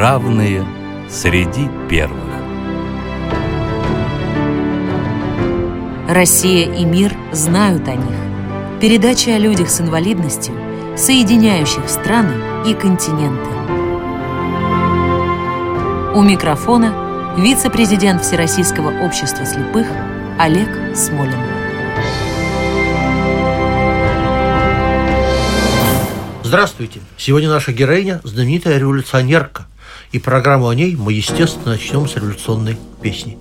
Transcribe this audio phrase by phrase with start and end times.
[0.00, 0.66] равные
[1.10, 2.24] среди первых.
[6.08, 8.80] Россия и мир знают о них.
[8.80, 10.54] Передача о людях с инвалидностью,
[10.96, 12.32] соединяющих страны
[12.66, 13.50] и континенты.
[16.14, 19.86] У микрофона вице-президент Всероссийского общества слепых
[20.38, 21.36] Олег Смолин.
[26.42, 27.00] Здравствуйте!
[27.18, 29.66] Сегодня наша героиня– знаменитая революционерка.
[30.12, 33.38] И программу о ней мы, естественно, начнем с революционной песни.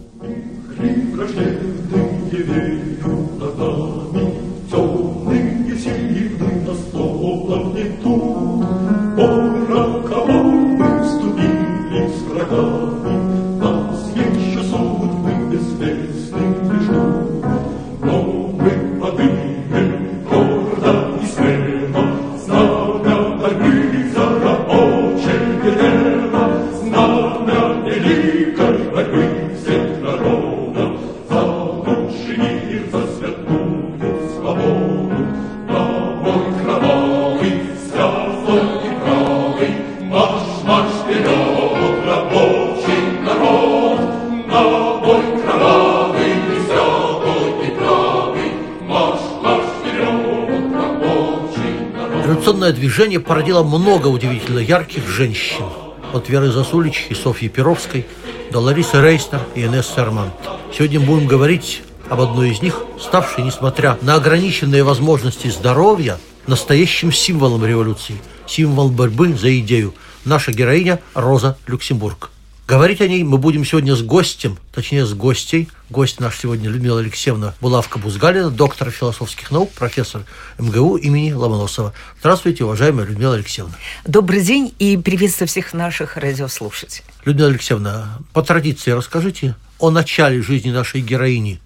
[52.99, 55.63] Движение породило много удивительно ярких женщин.
[56.11, 58.05] От Веры Засулич и Софьи Перовской
[58.51, 60.33] до Ларисы Рейснер и Инессы Арманд.
[60.77, 67.63] Сегодня будем говорить об одной из них, ставшей, несмотря на ограниченные возможности здоровья, настоящим символом
[67.63, 69.93] революции, символ борьбы за идею.
[70.25, 72.31] Наша героиня Роза Люксембург.
[72.69, 75.69] Говорить о ней мы будем сегодня с гостем, точнее с гостей.
[75.89, 80.21] Гость наш сегодня Людмила Алексеевна Булавка-Бузгалина, доктор философских наук, профессор
[80.59, 81.95] МГУ имени Ломоносова.
[82.19, 83.73] Здравствуйте, уважаемая Людмила Алексеевна.
[84.05, 87.05] Добрый день и приветствую всех наших радиослушателей.
[87.25, 91.59] Людмила Алексеевна, по традиции расскажите о начале жизни нашей героини.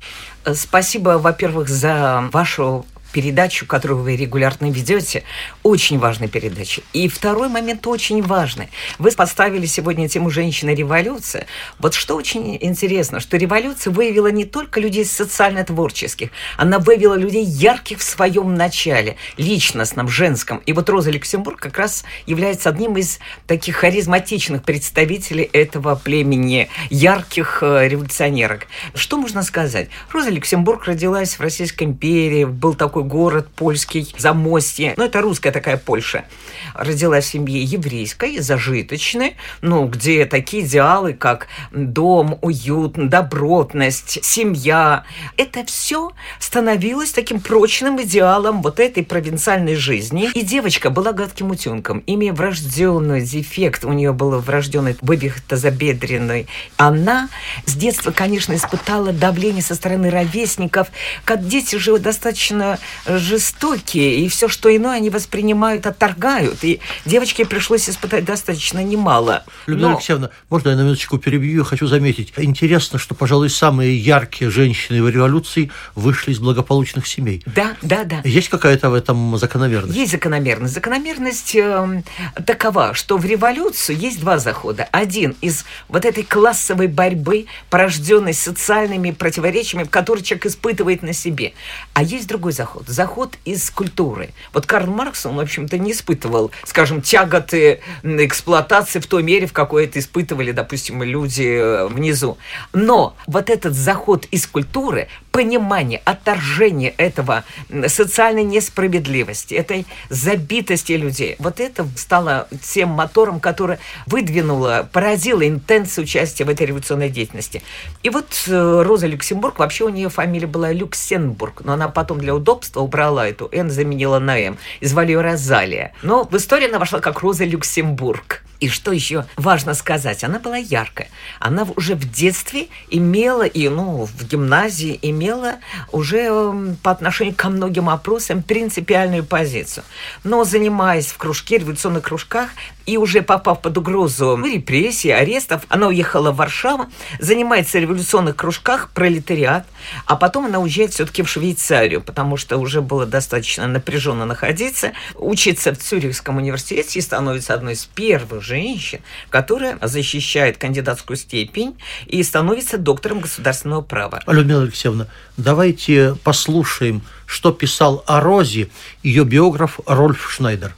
[0.54, 5.24] Спасибо, во-первых, за вашу передачу, которую вы регулярно ведете,
[5.62, 6.82] очень важная передача.
[6.92, 8.70] И второй момент очень важный.
[9.00, 11.46] Вы поставили сегодня тему «Женщина-революция».
[11.80, 18.00] Вот что очень интересно, что революция выявила не только людей социально-творческих, она выявила людей ярких
[18.00, 20.58] в своем начале, личностном, женском.
[20.66, 27.60] И вот Роза Люксембург как раз является одним из таких харизматичных представителей этого племени ярких
[27.62, 28.68] э, революционерок.
[28.96, 29.90] Что можно сказать?
[30.12, 34.94] Роза Люксембург родилась в Российской империи, был такой такой город польский, Замостье.
[34.98, 36.26] Ну, это русская такая Польша.
[36.74, 45.04] Родилась в семье еврейской, зажиточной, ну, где такие идеалы, как дом, уют, добротность, семья.
[45.38, 50.30] Это все становилось таким прочным идеалом вот этой провинциальной жизни.
[50.34, 56.48] И девочка была гадким утенком, имея врожденный дефект, у нее был врожденный вывих тазобедренный.
[56.78, 57.30] Она
[57.66, 60.88] с детства, конечно, испытала давление со стороны ровесников,
[61.26, 66.64] как дети же достаточно жестокие, и все, что иное, они воспринимают, отторгают.
[66.64, 69.44] И девочке пришлось испытать достаточно немало.
[69.68, 69.98] Людмила Но...
[69.98, 71.60] Алексеевна, можно я на минуточку перебью?
[71.60, 72.34] Я хочу заметить.
[72.38, 77.44] Интересно, что, пожалуй, самые яркие женщины в революции вышли из благополучных семей.
[77.46, 78.22] Да, да, да.
[78.24, 79.96] Есть какая-то в этом закономерность?
[79.96, 80.74] Есть закономерность.
[80.74, 82.04] Закономерность э,
[82.46, 84.88] такова, что в революцию есть два захода.
[84.92, 91.54] Один из вот этой классовой борьбы, порожденной социальными противоречиями, которые человек испытывает на себе.
[91.94, 94.30] А есть другой заход заход, заход из культуры.
[94.54, 99.54] Вот Карл Маркс, он, в общем-то, не испытывал, скажем, тяготы эксплуатации в той мере, в
[99.54, 102.38] какой это испытывали, допустим, люди э, внизу.
[102.74, 107.44] Но вот этот заход из культуры, понимание, отторжение этого
[107.88, 116.46] социальной несправедливости, этой забитости людей, вот это стало тем мотором, который выдвинуло, породило интенцию участия
[116.46, 117.62] в этой революционной деятельности.
[118.04, 122.34] И вот э, Роза Люксембург, вообще у нее фамилия была Люксенбург, но она потом для
[122.34, 125.92] удобства удобства убрала эту «Н», заменила на «М», звали ее Розалия.
[126.04, 128.44] Но в историю она вошла как Роза Люксембург.
[128.60, 131.10] И что еще важно сказать, она была яркая.
[131.40, 135.56] Она уже в детстве имела, и ну, в гимназии имела
[135.92, 139.84] уже эм, по отношению ко многим опросам принципиальную позицию.
[140.24, 142.52] Но занимаясь в кружке, революционных кружках,
[142.86, 146.86] и уже попав под угрозу репрессий, арестов, она уехала в Варшаву,
[147.20, 149.66] занимается в революционных кружках, пролетариат,
[150.06, 155.74] а потом она уезжает все-таки в Швейцарию, потому что уже было достаточно напряженно находиться, учиться
[155.74, 161.78] в Цюрихском университете и становится одной из первых женщин, которая защищает кандидатскую степень
[162.08, 164.22] и становится доктором государственного права.
[164.28, 165.08] Людмила Алексеевна,
[165.38, 168.70] давайте послушаем, что писал о Розе
[169.02, 170.76] ее биограф Рольф Шнайдер.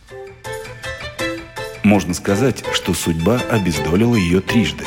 [1.84, 4.84] Можно сказать, что судьба обездолила ее трижды.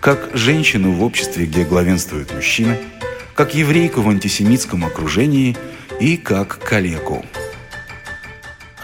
[0.00, 2.78] Как женщину в обществе, где главенствует мужчина,
[3.40, 5.56] как еврейку в антисемитском окружении
[5.98, 7.24] и как калеку.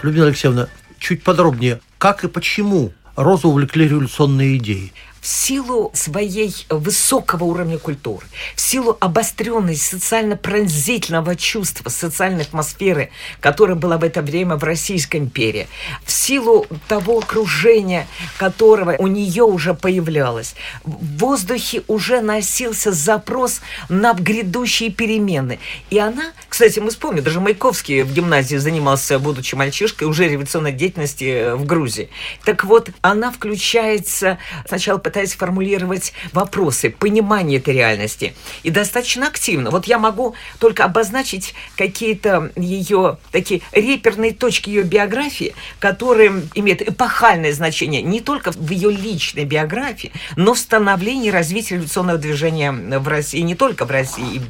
[0.01, 0.67] Людмила Алексеевна,
[0.97, 4.93] чуть подробнее, как и почему Розу увлекли революционные идеи?
[5.27, 8.25] В силу своей высокого уровня культуры,
[8.55, 13.09] в силу обостренности социально-пронзительного чувства, социальной атмосферы,
[13.41, 15.67] которая была в это время в Российской империи,
[16.05, 18.07] в силу того окружения,
[18.37, 23.59] которого у нее уже появлялось, в воздухе уже носился запрос
[23.89, 25.59] на грядущие перемены.
[25.89, 31.51] И она, кстати, мы вспомним, даже Маяковский в гимназии занимался, будучи мальчишкой, уже революционной деятельности
[31.53, 32.09] в Грузии.
[32.45, 38.35] Так вот, она включается сначала пытается пытаясь формулировать вопросы, понимание этой реальности.
[38.61, 39.71] И достаточно активно.
[39.71, 47.51] Вот я могу только обозначить какие-то ее такие реперные точки ее биографии, которые имеют эпохальное
[47.51, 53.07] значение не только в ее личной биографии, но в становлении и развитии революционного движения в
[53.07, 54.41] России, не только в России, и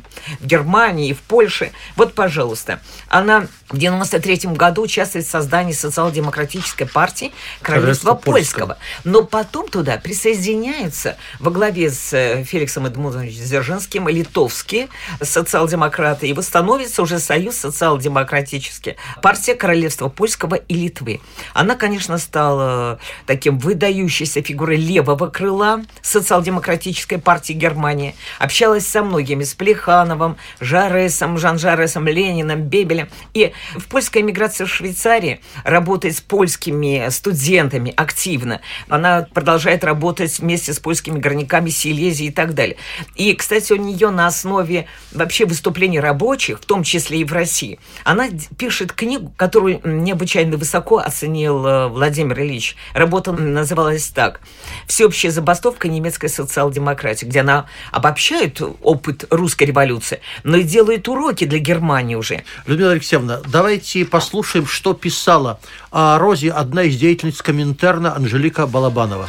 [0.41, 1.71] в Германии, и в Польше.
[1.95, 8.67] Вот, пожалуйста, она в 93 году участвует в создании социал-демократической партии Королевства Польского.
[8.67, 8.77] Польского.
[9.03, 14.87] Но потом туда присоединяются во главе с э, Феликсом Эдмундовичем Дзержинским литовские
[15.21, 16.27] социал-демократы.
[16.27, 18.95] И восстановится уже Союз социал-демократический.
[19.21, 21.19] Партия Королевства Польского и Литвы.
[21.53, 28.15] Она, конечно, стала таким выдающейся фигурой левого крыла социал-демократической партии Германии.
[28.39, 33.09] Общалась со многими, с Плехановым, Жаресом, Жан Жаресом, Лениным, Бебелем.
[33.33, 38.61] И в польской эмиграции в Швейцарии работает с польскими студентами активно.
[38.89, 42.77] Она продолжает работать вместе с польскими горняками Силезии и так далее.
[43.15, 47.79] И, кстати, у нее на основе вообще выступлений рабочих, в том числе и в России,
[48.03, 48.27] она
[48.57, 52.75] пишет книгу, которую необычайно высоко оценил э, Владимир Ильич.
[52.93, 54.41] Работа называлась так
[54.87, 61.59] «Всеобщая забастовка немецкой социал-демократии», где она обобщает опыт русской революции, но и делает уроки для
[61.59, 62.43] Германии уже.
[62.65, 65.59] Людмила Алексеевна, давайте послушаем, что писала
[65.91, 69.27] о Розе одна из деятельниц Коминтерна Анжелика Балабанова.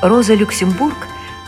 [0.00, 0.96] Роза Люксембург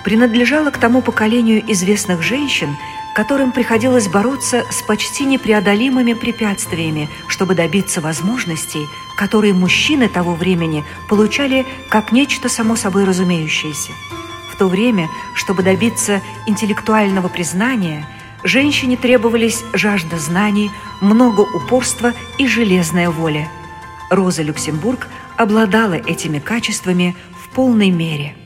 [0.04, 2.76] принадлежала к тому поколению известных женщин,
[3.14, 8.86] которым приходилось бороться с почти непреодолимыми препятствиями, чтобы добиться возможностей,
[9.16, 13.92] которые мужчины того времени получали как нечто само собой разумеющееся.
[14.52, 18.08] В то время, чтобы добиться интеллектуального признания–
[18.42, 20.70] женщине требовались жажда знаний,
[21.00, 23.48] много упорства и железная воля.
[24.10, 28.34] Роза Люксембург обладала этими качествами в полной мере–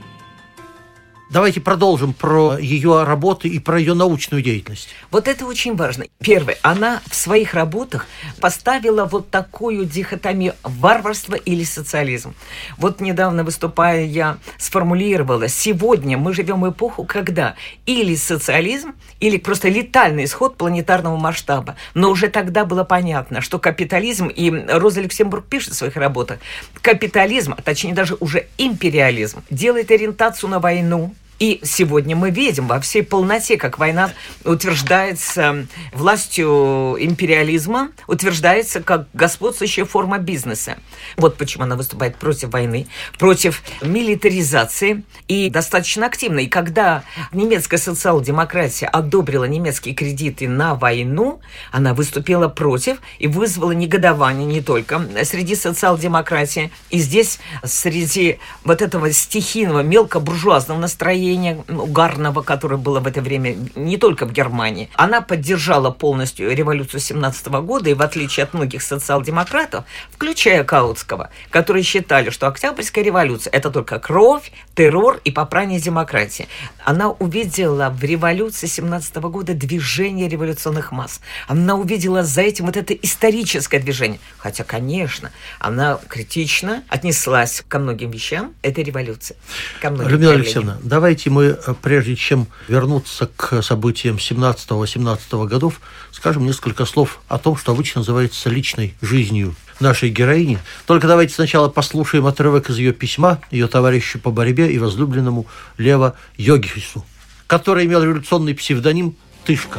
[1.35, 4.91] Давайте продолжим про ее работы и про ее научную деятельность.
[5.11, 6.05] Вот это очень важно.
[6.21, 8.07] Первое, она в своих работах
[8.41, 12.37] поставила вот такую дихотомию варварство или социализм.
[12.77, 19.69] Вот недавно выступая, я сформулировала, сегодня мы живем в эпоху, когда или социализм, или просто
[19.69, 21.75] летальный исход планетарного масштаба.
[21.95, 26.39] Но уже тогда было понятно, что капитализм, и Роза Люксембург пишет в своих работах,
[26.81, 31.13] капитализм, а точнее даже уже империализм, делает ориентацию на войну,
[31.45, 34.11] и сегодня мы видим во всей полноте, как война
[34.47, 40.79] утверждается властью империализма, утверждается как господствующая форма бизнеса.
[41.19, 42.87] Вот почему она выступает против войны,
[43.19, 46.39] против милитаризации и достаточно активно.
[46.39, 54.47] И когда немецкая социал-демократия одобрила немецкие кредиты на войну, она выступила против и вызвала негодование
[54.47, 62.77] не только среди социал-демократии, и здесь среди вот этого стихийного мелкобуржуазного настроения настроение угарного, которое
[62.77, 64.89] было в это время не только в Германии.
[64.95, 71.83] Она поддержала полностью революцию 17 года, и в отличие от многих социал-демократов, включая Каутского, которые
[71.83, 76.49] считали, что Октябрьская революция– это только кровь, террор и попрание демократии.
[76.85, 81.21] Она увидела в революции 17 года движение революционных масс.
[81.49, 84.21] Она увидела за этим вот это историческое движение.
[84.39, 89.37] Хотя, конечно, она критично отнеслась ко многим вещам этой революции.
[89.83, 95.81] Людмила Алексеевна, давай давайте мы, э, прежде чем вернуться к событиям 17-18 годов,
[96.11, 100.59] скажем несколько слов о том, что обычно называется личной жизнью нашей героини.
[100.87, 105.47] Только давайте сначала послушаем отрывок из ее письма ее товарищу по борьбе и возлюбленному
[105.79, 107.05] Лева Йогихису,
[107.47, 109.79] который имел революционный псевдоним «Тышка».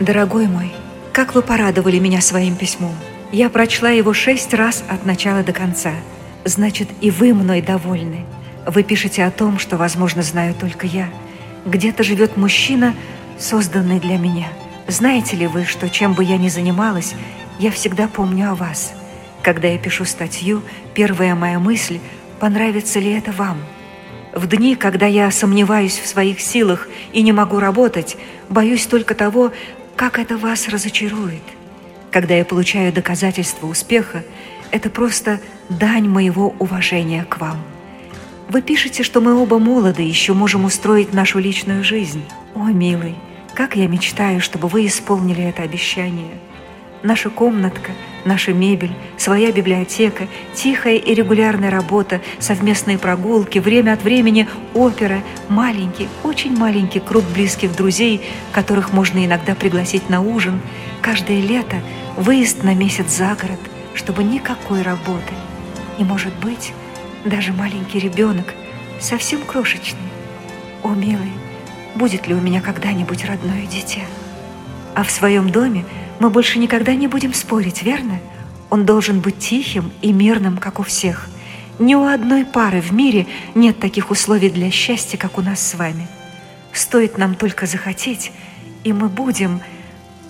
[0.00, 0.72] Дорогой мой,
[1.12, 2.96] как вы порадовали меня своим письмом.
[3.32, 5.92] Я прочла его шесть раз от начала до конца.
[6.46, 8.24] Значит, и вы мной довольны.
[8.66, 11.08] Вы пишете о том, что, возможно, знаю только я.
[11.64, 12.94] Где-то живет мужчина,
[13.38, 14.48] созданный для меня.
[14.88, 17.14] Знаете ли вы, что чем бы я ни занималась,
[17.58, 18.92] Я всегда помню о вас.
[19.42, 22.00] Когда я пишу статью, первая моя мысль–
[22.38, 23.56] понравится ли это вам?
[24.34, 28.18] В дни, когда я сомневаюсь в своих силах и не могу работать,
[28.50, 29.52] боюсь только того,
[29.96, 31.42] как это вас разочарует.
[32.10, 34.22] Когда я получаю доказательства успеха,
[34.70, 37.56] это просто дань моего уважения к вам.
[38.48, 42.22] Вы пишете, что мы оба молоды, еще можем устроить нашу личную жизнь.
[42.54, 43.16] О, милый,
[43.54, 46.30] как я мечтаю, чтобы вы исполнили это обещание.
[47.02, 47.90] Наша комнатка,
[48.24, 56.08] наша мебель, своя библиотека, тихая и регулярная работа, совместные прогулки, время от времени опера, маленький,
[56.22, 58.20] очень маленький круг близких друзей,
[58.52, 60.60] которых можно иногда пригласить на ужин,
[61.02, 61.80] каждое лето
[62.16, 63.60] выезд на месяц за город,
[63.94, 65.34] чтобы никакой работы.
[65.98, 66.72] И, может быть,
[67.28, 68.54] даже маленький ребенок,
[69.00, 70.00] совсем крошечный.
[70.82, 71.32] О, милый,
[71.94, 74.02] будет ли у меня когда-нибудь родное дитя?
[74.94, 75.84] А в своем доме
[76.20, 78.20] мы больше никогда не будем спорить, верно?
[78.70, 81.28] Он должен быть тихим и мирным, как у всех.
[81.78, 85.74] Ни у одной пары в мире нет таких условий для счастья, как у нас с
[85.74, 86.08] вами.
[86.72, 88.32] Стоит нам только захотеть,
[88.84, 89.60] и мы будем,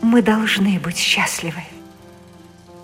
[0.03, 1.62] мы должны быть счастливы.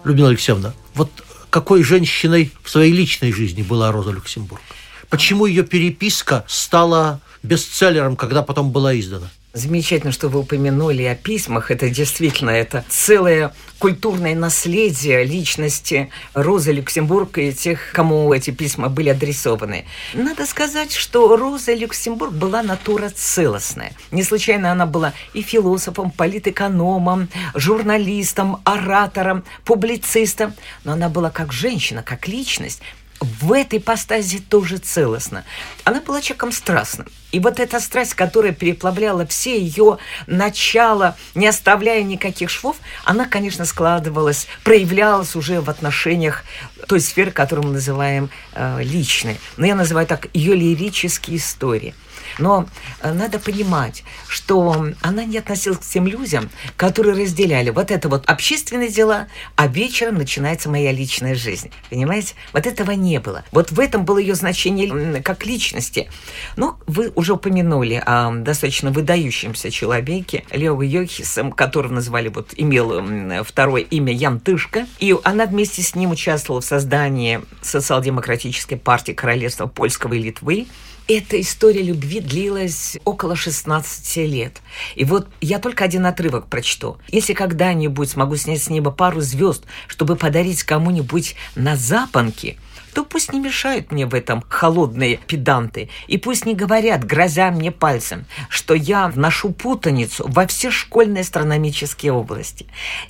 [0.04, 1.10] Людмила Алексеевна, вот
[1.52, 4.62] какой женщиной в своей личной жизни была Роза Люксембург?
[5.10, 9.30] Почему ее переписка стала бестселлером, когда потом была издана?
[9.54, 11.70] Замечательно, что вы упомянули о письмах.
[11.70, 19.10] Это действительно это целое культурное наследие личности Розы Люксембург и тех, кому эти письма были
[19.10, 19.84] адресованы.
[20.14, 23.92] Надо сказать, что Роза Люксембург была натура целостная.
[24.10, 30.54] Не случайно она была и философом, политэкономом, журналистом, оратором, публицистом.
[30.84, 32.80] Но она была как женщина, как личность
[33.22, 35.44] в этой постазе тоже целостно.
[35.84, 37.08] Она была человеком страстным.
[37.30, 43.64] И вот эта страсть, которая переплавляла все ее начала, не оставляя никаких швов, она, конечно,
[43.64, 46.44] складывалась, проявлялась уже в отношениях
[46.86, 49.38] той сферы, которую мы называем э, личной.
[49.56, 51.94] Но я называю так ее лирические истории–
[52.38, 52.66] но
[53.00, 58.24] э, надо понимать, что она не относилась к тем людям, которые разделяли вот это вот
[58.28, 61.70] общественные дела, а вечером начинается моя личная жизнь.
[61.90, 62.34] Понимаете?
[62.52, 63.44] Вот этого не было.
[63.52, 66.08] Вот в этом было ее значение как личности.
[66.56, 73.82] Но вы уже упомянули о достаточно выдающемся человеке Лео Йохисом, которого назвали, вот имел второе
[73.82, 74.86] имя Ян Тышка.
[74.98, 80.66] И она вместе с ним участвовала в создании социал-демократической партии Королевства Польского и Литвы.
[81.08, 84.62] Эта история любви длилась около 16 лет.
[84.94, 86.98] И вот я только один отрывок прочту.
[87.08, 92.56] Если когда-нибудь смогу снять с неба пару звезд, чтобы подарить кому-нибудь на запонки–
[92.92, 97.70] то пусть не мешают мне в этом холодные педанты, и пусть не говорят, грозя мне
[97.70, 102.66] пальцем, что я вношу путаницу во все школьные астрономические области.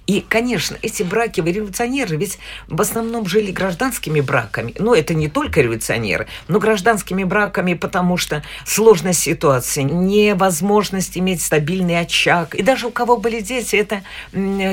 [0.06, 4.74] И, конечно, эти браки революционеры ведь в основном жили гражданскими браками.
[4.78, 12.00] Но это не только революционеры, но гражданскими браками, потому что сложность ситуации, невозможность иметь стабильный
[12.00, 12.54] очаг.
[12.54, 14.02] И даже у кого были дети, это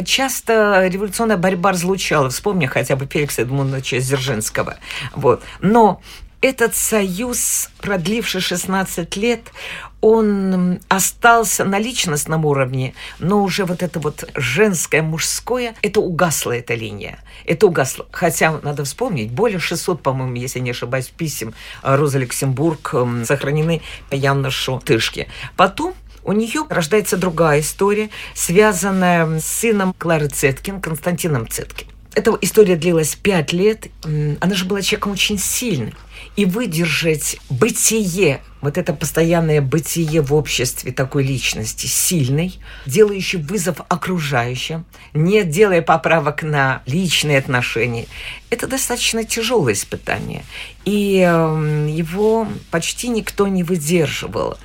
[0.06, 2.30] часто революционная борьба разлучала.
[2.30, 4.78] Вспомни хотя бы Феликса Эдмундовича Дзержинского.
[5.14, 5.44] Вот.
[5.62, 6.02] Но
[6.42, 9.52] этот союз, продливший 16 лет,
[10.00, 16.76] он остался на личностном уровне, но уже вот это вот женское, мужское, это угасла эта
[16.76, 17.20] линия.
[17.46, 18.08] Это угасло.
[18.12, 24.80] Хотя, надо вспомнить, более 600, по-моему, если не ошибаюсь, писем Роза Люксембург сохранены по Янношу
[24.80, 25.28] Тышке.
[25.58, 31.88] Потом у нее рождается другая история, связанная с сыном Клары Цеткин, Константином Цеткин.
[32.16, 33.88] Эта история длилась пять лет.
[34.04, 35.94] Она же была человеком очень сильным.
[36.36, 44.86] И выдержать бытие, вот это постоянное бытие в обществе такой личности, сильной, делающей вызов окружающим,
[45.14, 48.06] не делая поправок на личные отношения,
[48.50, 50.44] это достаточно тяжелое испытание.
[50.84, 54.58] И э, его почти никто не выдерживал.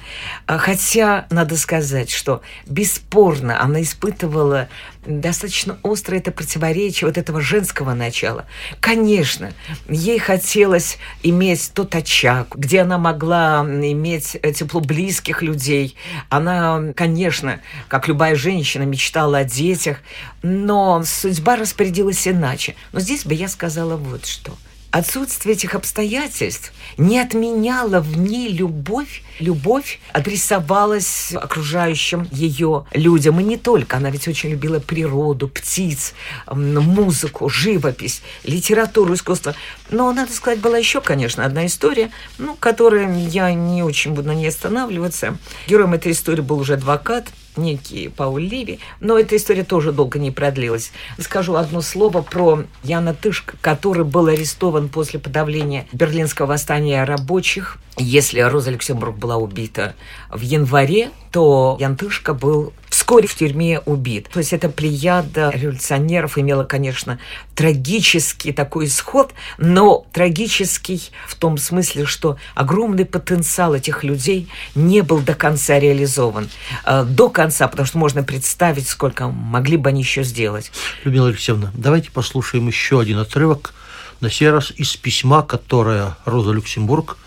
[0.46, 4.68] Хотя, надо сказать, что бесспорно она испытывала
[5.06, 8.46] достаточно острое это противоречие вот этого женского начала.
[8.80, 9.52] Конечно,
[9.88, 11.43] ей хотелось иметь
[11.74, 15.96] тот очаг, где она могла иметь тепло близких людей.
[16.28, 19.98] Она, конечно, как любая женщина, мечтала о детях,
[20.42, 22.74] но судьба распорядилась иначе.
[22.92, 24.52] Но здесь бы я сказала вот что–
[24.94, 29.24] Отсутствие этих обстоятельств не отменяло в ней любовь.
[29.40, 33.40] Любовь адресовалась окружающим ее людям.
[33.40, 33.96] И не только.
[33.96, 36.14] Она ведь очень любила природу, птиц,
[36.46, 39.56] музыку, живопись, литературу, искусство.
[39.90, 44.34] Но, надо сказать, была еще, конечно, одна история, ну, которая я не очень буду на
[44.36, 45.36] ней останавливаться.
[45.66, 50.30] Героем этой истории был уже адвокат некий Пауль Ливи, но эта история тоже долго не
[50.30, 50.92] продлилась.
[51.18, 57.78] Скажу одно слово про Яна Тышка, который был арестован после подавления Берлинского восстания рабочих.
[57.96, 59.94] Если Роза Люксембург была убита
[60.30, 62.72] в январе, то Ян Тышка был
[63.04, 64.30] вскоре в тюрьме убит.
[64.32, 67.18] То есть эта плеяда революционеров имела, конечно,
[67.54, 75.20] трагический такой исход, но трагический в том смысле, что огромный потенциал этих людей не был
[75.20, 76.48] до конца реализован.
[76.86, 80.72] Э, до конца, потому что можно представить, сколько могли бы они еще сделать.
[81.04, 83.74] Людмила Алексеевна, давайте послушаем еще один отрывок,
[84.22, 87.18] на сей раз из письма, которое Роза Люксембург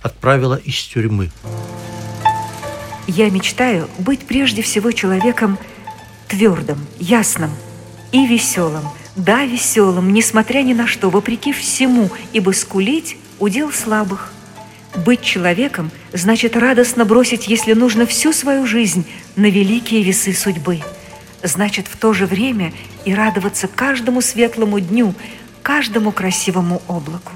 [0.00, 1.32] отправила из тюрьмы.
[3.06, 5.58] Я мечтаю быть прежде всего человеком
[6.28, 7.50] твердым, ясным
[8.12, 8.84] и веселым.
[9.14, 14.32] Да, веселым, несмотря ни на что, вопреки всему, ибо скулить– удел слабых.
[14.96, 19.06] Быть человеком значит радостно бросить, если нужно, всю свою жизнь
[19.36, 20.80] на великие весы судьбы.
[21.42, 22.72] Значит в то же время
[23.04, 25.14] и радоваться каждому светлому дню,
[25.62, 27.32] каждому красивому облаку.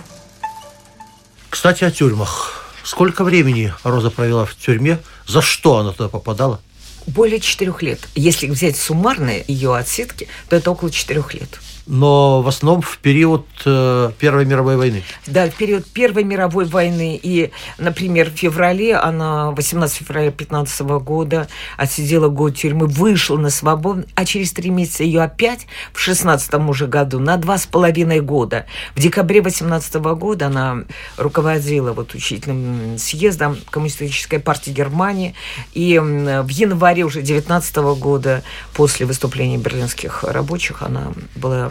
[1.50, 2.67] Кстати, о тюрьмах.
[2.88, 4.98] Сколько времени Роза провела в тюрьме?
[5.26, 6.58] За что она туда попадала?
[7.06, 8.08] Более четырех лет.
[8.14, 13.46] Если взять суммарные ее отсидки, то это около четырех лет но в основном в период
[13.64, 15.02] э, Первой мировой войны.
[15.26, 17.18] Да, в период Первой мировой войны.
[17.20, 24.04] И, например, в феврале, она 18 февраля 15 года отсидела год тюрьмы, вышла на свободу,
[24.14, 28.66] а через три месяца ее опять в 16 уже году на два с половиной года.
[28.94, 30.84] В декабре 18 года она
[31.16, 35.34] руководила вот учительным съездом Коммунистической партии Германии.
[35.72, 38.42] И в январе уже 19 года,
[38.74, 41.70] после выступления берлинских рабочих, она была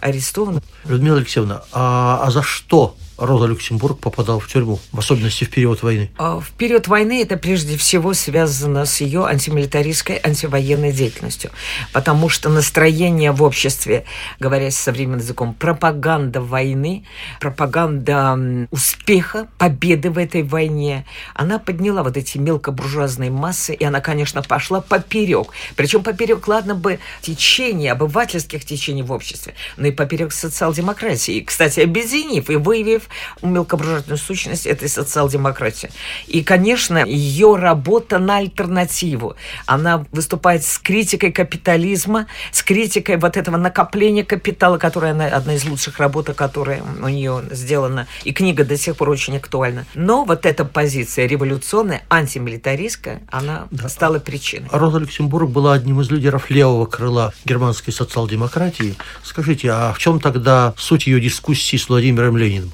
[0.00, 0.60] арестована.
[0.84, 5.82] Людмила Алексеевна, а, а за что Роза Люксембург попадал в тюрьму, в особенности в период
[5.82, 6.10] войны?
[6.18, 11.50] А, в период войны это прежде всего связано с ее антимилитаристской, антивоенной деятельностью,
[11.92, 14.04] потому что настроение в обществе,
[14.38, 17.04] говоря современным языком, пропаганда войны,
[17.40, 24.42] пропаганда успеха, победы в этой войне, она подняла вот эти мелкобуржуазные массы, и она, конечно,
[24.42, 25.48] пошла поперек.
[25.74, 31.40] Причем поперек, ладно бы, течений, обывательских течений в обществе, но и поперек социал-демократии.
[31.40, 33.05] Кстати, объединив и выявив
[33.42, 35.90] мелкобуржуазную сущность этой социал-демократии.
[36.26, 39.36] И, конечно, ее работа на альтернативу.
[39.66, 45.64] Она выступает с критикой капитализма, с критикой вот этого накопления капитала, которая она, одна из
[45.64, 49.86] лучших работ, которая у нее сделана, и книга до сих пор очень актуальна.
[49.94, 53.88] Но вот эта позиция революционная, антимилитаристская, она да.
[53.88, 54.68] стала причиной.
[54.72, 58.96] Роза Люксембург была одним из лидеров левого крыла германской социал-демократии.
[59.22, 62.72] Скажите, а в чем тогда суть ее дискуссии с Владимиром Лениным?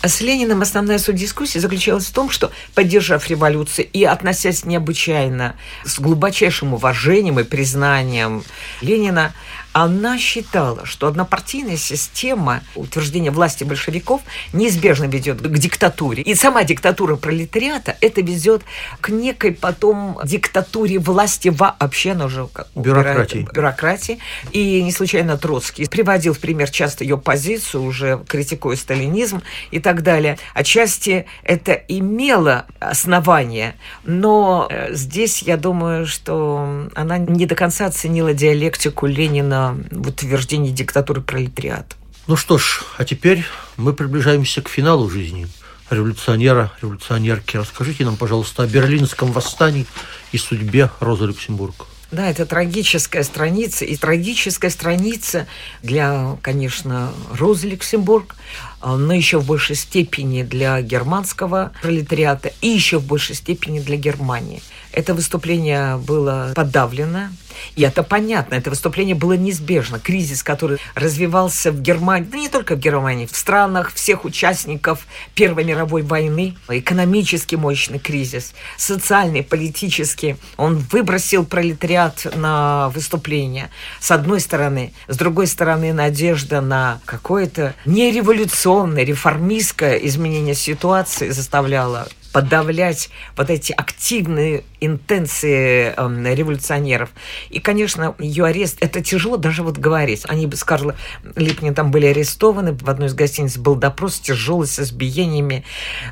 [0.00, 5.56] А с Лениным основная суть дискуссии заключалась в том, что, поддержав революцию и относясь необычайно
[5.84, 8.44] с глубочайшим уважением и признанием
[8.80, 9.32] Ленина,
[9.74, 16.22] она считала, что однопартийная система утверждения власти большевиков неизбежно ведет к диктатуре.
[16.22, 18.62] И сама диктатура пролетариата это ведет
[19.00, 23.48] к некой потом диктатуре власти вообще, она уже бюрократии.
[23.52, 24.20] бюрократии.
[24.52, 30.04] И не случайно Троцкий приводил в пример часто ее позицию, уже критикуя сталинизм и так
[30.04, 30.38] далее.
[30.54, 38.32] Отчасти это имело основание, но э, здесь я думаю, что она не до конца оценила
[38.34, 41.96] диалектику Ленина в утверждении диктатуры пролетариата.
[42.26, 43.44] Ну что ж, а теперь
[43.76, 45.46] мы приближаемся к финалу жизни
[45.90, 47.56] революционера, революционерки.
[47.56, 49.86] Расскажите нам, пожалуйста, о Берлинском восстании
[50.32, 51.86] и судьбе Розы Люксембург.
[52.10, 55.46] Да, это трагическая страница, и трагическая страница
[55.82, 58.36] для, конечно, Розы Люксембург,
[58.84, 64.62] но еще в большей степени для германского пролетариата и еще в большей степени для Германии.
[64.92, 67.30] Это выступление было подавлено,
[67.76, 69.98] и это понятно, это выступление было неизбежно.
[69.98, 75.64] Кризис, который развивался в Германии, да не только в Германии, в странах всех участников Первой
[75.64, 83.70] мировой войны, экономический мощный кризис, социальный, политический, он выбросил пролетариат на выступление.
[84.00, 84.92] С одной стороны.
[85.08, 94.64] С другой стороны, надежда на какое-то нереволюционное, реформистское изменение ситуации заставляла подавлять вот эти активные
[94.86, 97.10] интенции э, революционеров.
[97.50, 100.22] И, конечно, ее арест, это тяжело даже вот говорить.
[100.28, 100.94] Они бы с Карла
[101.36, 105.64] Липни там были арестованы, в одной из гостиниц был допрос тяжелый, с избиениями.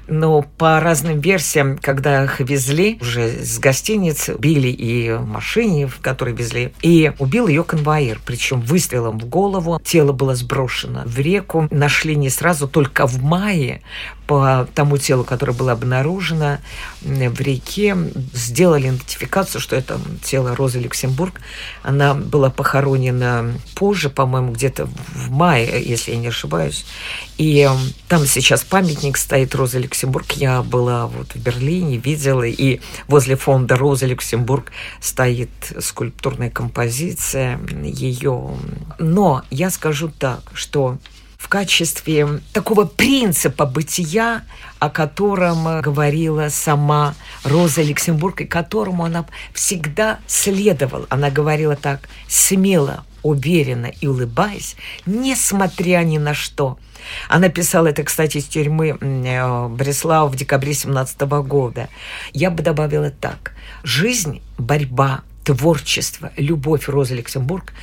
[0.07, 6.01] Но по разным версиям, когда их везли уже с гостиницы, били и в машине, в
[6.01, 9.81] которой везли, и убил ее конвоир, причем выстрелом в голову.
[9.85, 11.69] Тело было сброшено в реку.
[11.71, 13.83] Нашли не сразу, только в мае
[14.27, 16.59] по тому телу, которое было обнаружено
[17.03, 17.97] в реке,
[18.33, 21.41] сделали сделали идентификацию, что это тело Розы Люксембург.
[21.83, 26.87] Она была похоронена позже, по-моему, где-то в мае, если я не ошибаюсь.
[27.39, 30.31] И эм, там сейчас памятник стоит Роза Люксембург.
[30.37, 34.71] Я была вот в Берлине, видела, и возле фонда Роза Люксембург
[35.01, 38.55] стоит скульптурная композиция ее.
[39.01, 40.99] Но я скажу так, что
[41.53, 44.43] качестве такого принципа бытия,
[44.79, 51.05] о котором говорила сама Роза Люксембург, и которому она всегда следовала.
[51.11, 56.79] Она говорила так, смело, уверенно и улыбаясь, несмотря ни на что.
[57.29, 61.91] Она писала это, кстати, из тюрьмы э, Бреслау в декабре 17 года.
[62.33, 63.53] Я бы добавила так.
[63.83, 67.75] Жизнь, борьба, творчество, любовь Розы Люксембург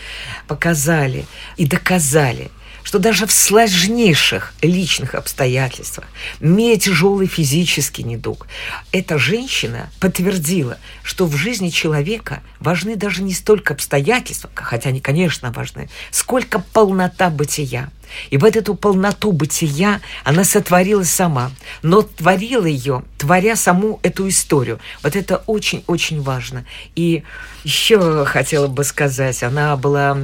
[0.48, 2.50] показали и доказали–
[2.84, 6.08] что даже в сложнейших личных обстоятельствах,
[6.40, 8.48] имея тяжелый физический недуг,
[8.92, 15.52] эта женщина подтвердила, что в жизни человека важны даже не столько обстоятельства, хотя они, конечно,
[15.52, 17.90] важны, сколько полнота бытия.
[18.30, 24.80] И вот эту полноту бытия она сотворила сама, но творила ее, творя саму эту историю.
[25.04, 26.66] Вот это очень-очень важно.
[26.96, 27.24] И
[27.64, 30.18] еще хотела бы сказать, она была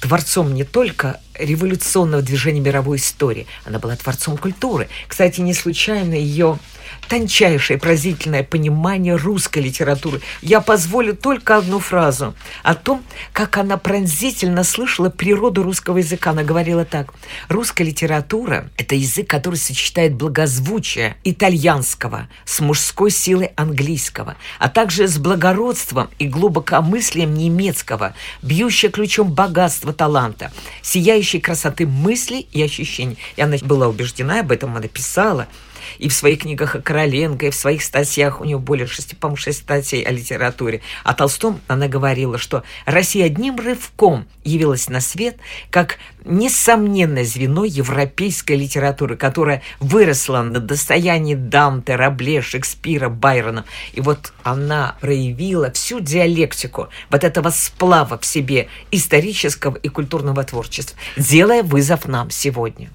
[0.00, 4.88] творцом не только революционного движения мировой истории, она была творцом культуры.
[5.08, 6.58] Кстати, не случайно ее
[7.08, 10.20] тончайшее поразительное понимание русской литературы.
[10.42, 16.30] Я позволю только одну фразу о том, как она пронзительно слышала природу русского языка.
[16.30, 17.12] Она говорила так.
[17.48, 25.18] Русская литература– это язык, который сочетает благозвучие итальянского с мужской силой английского, а также с
[25.18, 33.18] благородством и глубокомыслием немецкого, бьющее ключом богатства таланта, сияющей красоты мыслей и ощущений.
[33.36, 35.46] И она была убеждена, об этом она писала–
[35.98, 39.36] и в своих книгах о Короленко, и в своих статьях, у него более шести, по-моему,
[39.36, 40.80] шесть статей о литературе.
[41.04, 45.36] О Толстом она говорила, что Россия одним рывком явилась на свет
[45.70, 53.64] как несомненное звено европейской литературы, которая выросла на достоянии Данте, Рабле, Шекспира, Байрона.
[53.92, 60.98] И вот она проявила всю диалектику вот этого сплава в себе исторического и культурного творчества,
[61.16, 62.90] делая вызов нам сегодня.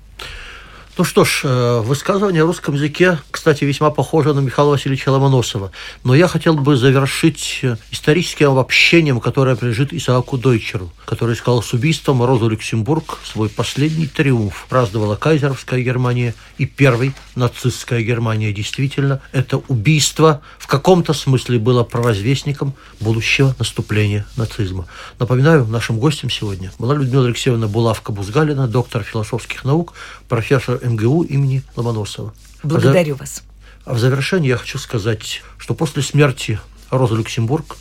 [1.02, 5.72] Ну что ж, э, высказывание о русском языке, кстати, весьма похоже на Михаила Васильевича Ломоносова.
[6.04, 11.74] Но я хотел бы завершить э, историческим обобщением, которое принадлежит Исааку Дойчеру, который сказал с
[11.74, 14.68] убийством Розу Люксембург свой последний триумф.
[14.70, 18.54] Праздновала кайзеровская Германия и первой нацистская Германия.
[18.54, 24.86] Действительно, это убийство в каком-то смысле было провозвестником будущего наступления нацизма.
[25.18, 29.94] Напоминаю, нашим гостем сегодня была Людмила Алексеевна Булавка-Бузгалина, доктор философских наук,
[30.30, 32.34] профессор МГУ имени Ломоносова.
[32.64, 33.20] Благодарю а за...
[33.20, 33.44] вас.
[33.86, 37.78] А в завершении я хочу сказать, что после смерти Розы Люксембург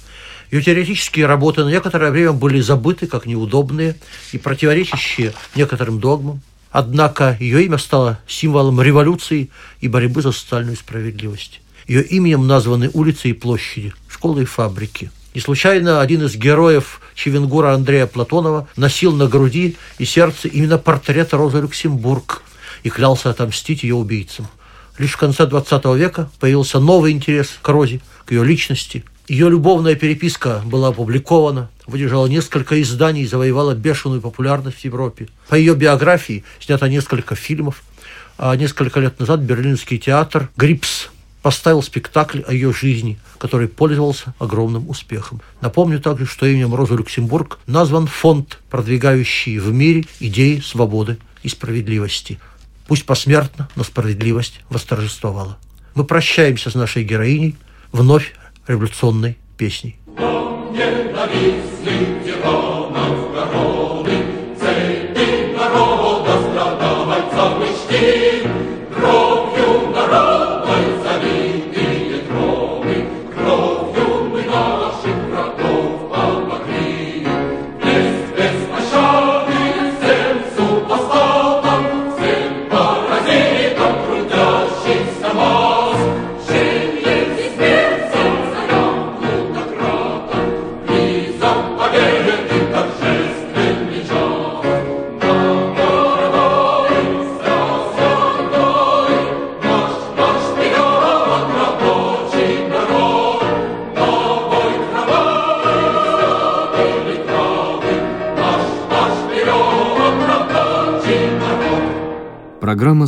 [0.51, 3.97] ее теоретические работы на некоторое время были забыты как неудобные
[4.33, 6.41] и противоречащие некоторым догмам.
[6.73, 11.61] Однако ее имя стало символом революции и борьбы за социальную справедливость.
[11.87, 15.11] Ее именем названы улицы и площади, школы и фабрики.
[15.35, 21.33] Не случайно один из героев Чевенгура Андрея Платонова носил на груди и сердце именно портрет
[21.33, 22.43] Розы Люксембург
[22.83, 24.49] и клялся отомстить ее убийцам.
[24.99, 29.05] Лишь в конце XX века появился новый интерес к Розе, к ее личности.
[29.29, 35.29] Ее любовная переписка была опубликована, выдержала несколько изданий и завоевала бешеную популярность в Европе.
[35.49, 37.83] По ее биографии снято несколько фильмов,
[38.37, 41.09] а несколько лет назад Берлинский театр «Грипс»
[41.43, 45.41] поставил спектакль о ее жизни, который пользовался огромным успехом.
[45.63, 52.39] Напомню также, что именем Розы Люксембург назван фонд, продвигающий в мире идеи свободы и справедливости–
[52.91, 55.59] Пусть посмертно, но справедливость восторжествовала.
[55.95, 57.55] Мы прощаемся с нашей героиней
[57.93, 58.35] вновь
[58.67, 59.97] революционной песней.
[60.17, 61.70] Программа